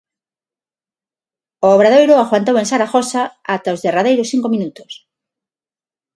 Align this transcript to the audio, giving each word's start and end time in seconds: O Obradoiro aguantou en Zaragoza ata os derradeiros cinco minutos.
O 1.65 1.67
Obradoiro 1.75 2.15
aguantou 2.19 2.55
en 2.57 2.69
Zaragoza 2.71 3.21
ata 3.55 3.75
os 3.75 3.81
derradeiros 3.85 4.29
cinco 4.33 4.47
minutos. 4.55 4.91